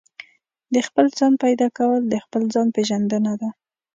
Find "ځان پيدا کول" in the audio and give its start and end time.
1.17-2.01